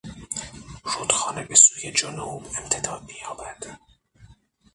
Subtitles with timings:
[0.83, 3.79] رودخانه به سوی جنوب امتداد مییابد.